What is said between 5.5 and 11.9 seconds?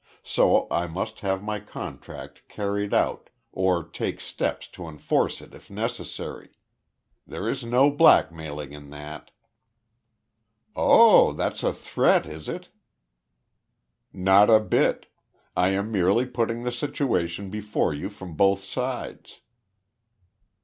if necessary. There is no blackmailing in that." "Oh, that's a